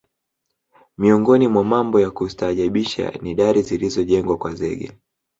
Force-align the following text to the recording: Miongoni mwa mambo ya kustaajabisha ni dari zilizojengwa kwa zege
Miongoni 0.97 1.47
mwa 1.47 1.63
mambo 1.63 1.99
ya 1.99 2.11
kustaajabisha 2.11 3.11
ni 3.21 3.35
dari 3.35 3.61
zilizojengwa 3.61 4.37
kwa 4.37 4.53
zege 4.55 4.91